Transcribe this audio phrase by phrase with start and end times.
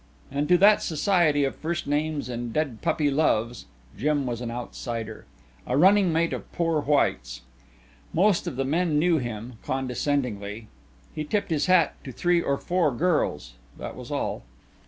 [0.31, 5.27] And to that society of first names and dead puppy loves Jim was an outsider
[5.67, 7.41] a running mate of poor whites.
[8.11, 10.69] Most of the men knew him, condescendingly;
[11.13, 13.53] he tipped his hat to three or four girls.
[13.77, 14.41] That was all.